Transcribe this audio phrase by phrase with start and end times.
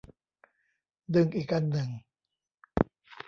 [1.15, 1.89] ดึงอีกอันหนึ่ง